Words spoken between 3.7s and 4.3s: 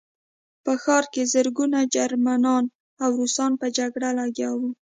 جګړه